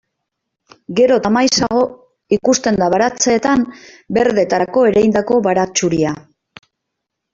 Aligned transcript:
Gero 0.99 1.17
eta 1.21 1.31
maizago 1.35 1.81
ikusten 2.39 2.81
da 2.83 2.87
baratzeetan 2.95 3.67
berdetarako 4.19 4.87
ereindako 4.93 5.39
baratxuria. 5.51 6.19